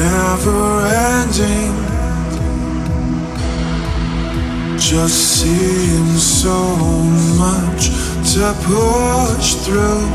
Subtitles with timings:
[0.00, 0.86] never
[1.20, 1.74] ending.
[4.78, 6.58] Just seeing so
[7.44, 7.82] much
[8.32, 10.06] to push through.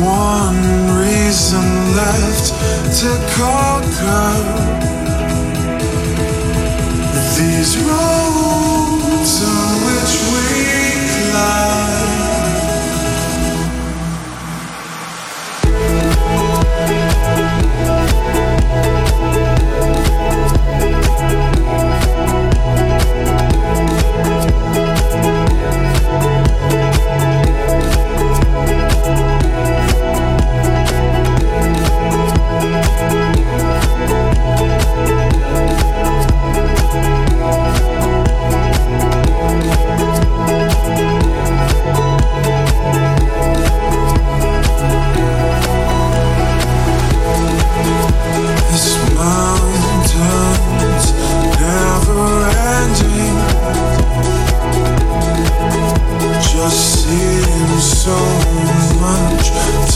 [0.00, 0.62] One
[1.02, 1.66] reason
[2.00, 2.46] left
[3.00, 4.30] to conquer.
[7.36, 10.46] These roads on which we
[11.32, 11.99] climb.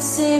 [0.00, 0.39] see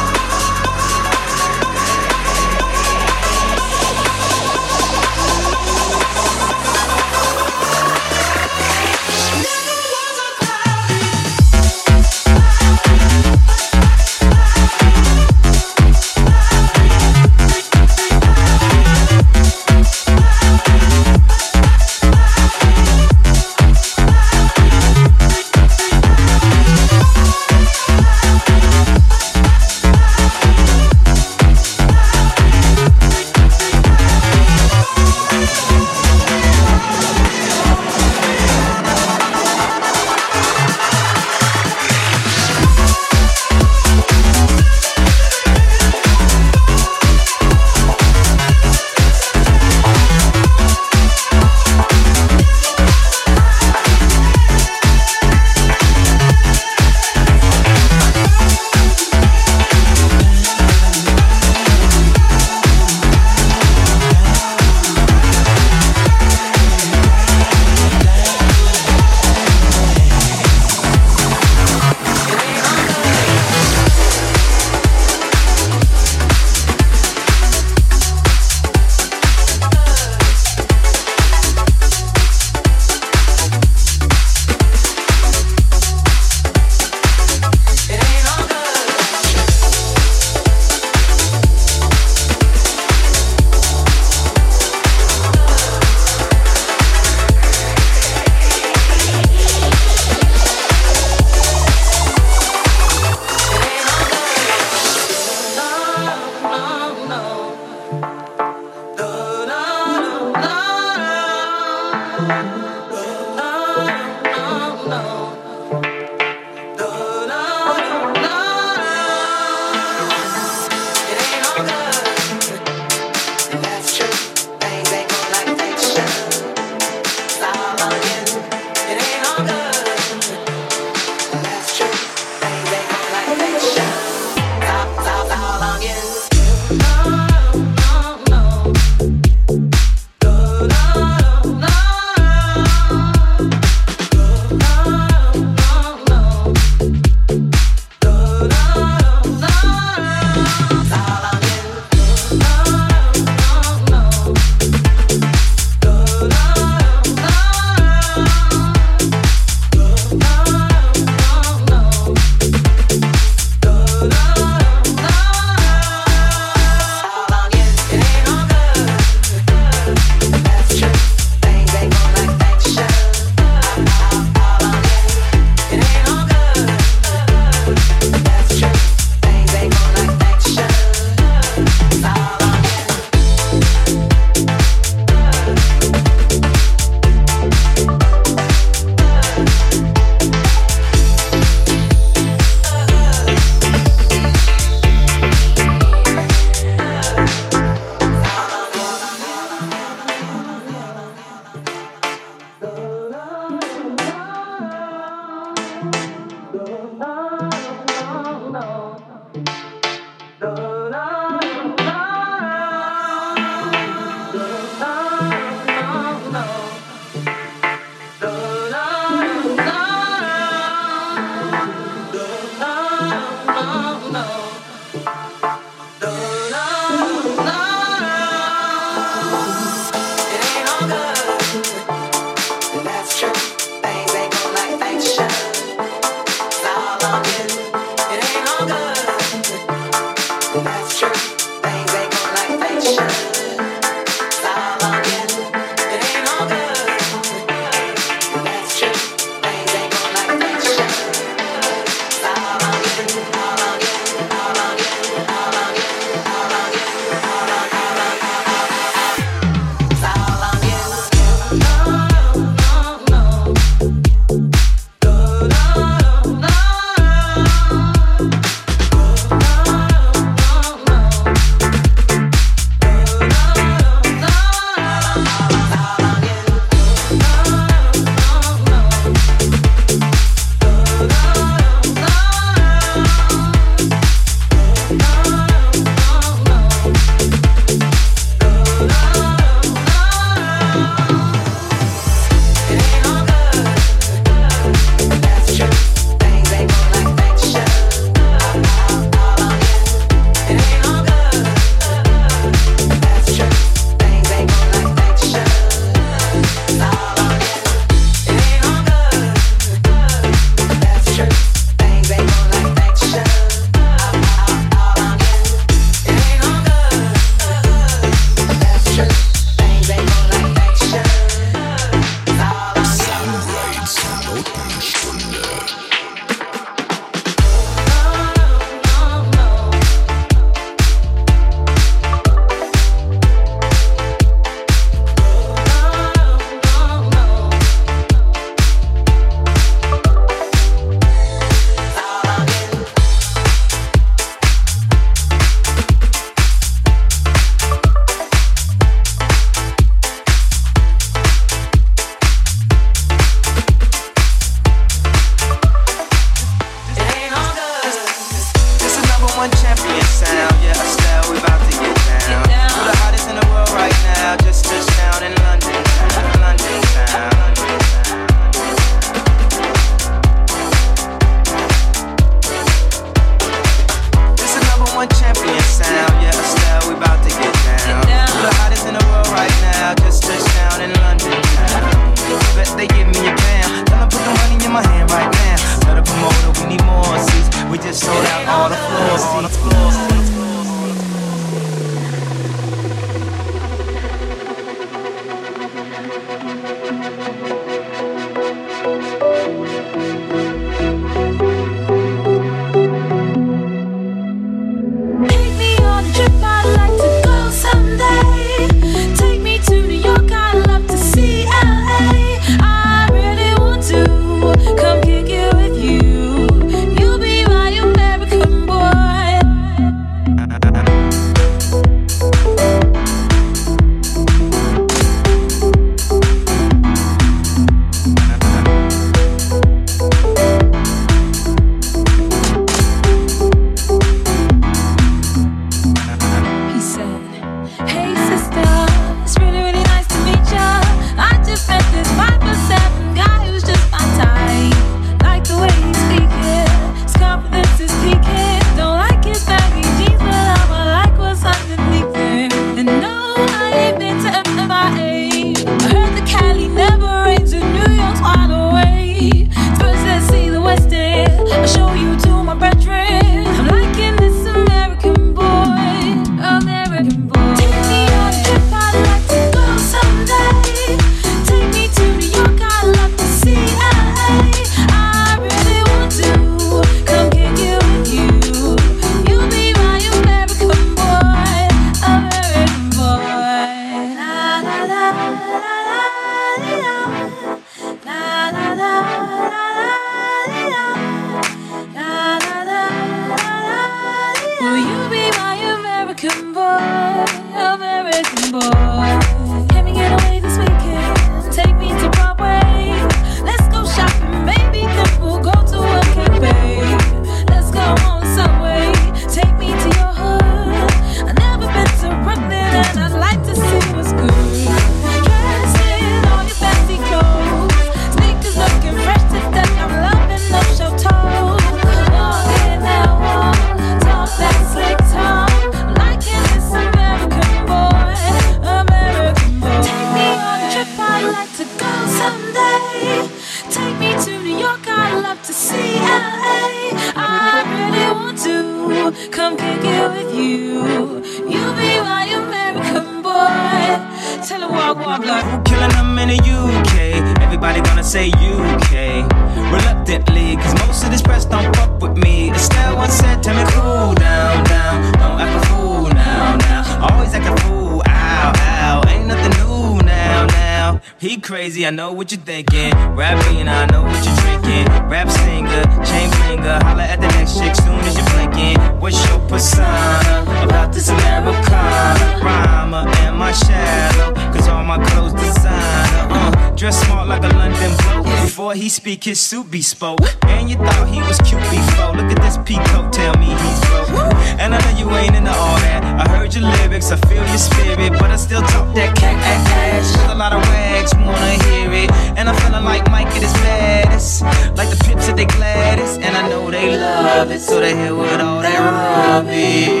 [579.21, 580.19] make his suit bespoke.
[580.47, 582.17] And you thought he was cute before.
[582.17, 584.09] Look at this peacoat, tell me he's broke.
[584.57, 586.01] And I know you ain't into all that.
[586.03, 590.17] I heard your lyrics, I feel your spirit, but I still talk that cat ass.
[590.17, 592.11] with a lot of wags wanna hear it.
[592.37, 594.41] And I'm feeling like Mike at his baddest.
[594.75, 598.15] Like the pips at the Gladys, And I know they love it, so they hit
[598.15, 600.00] with all that rubbish.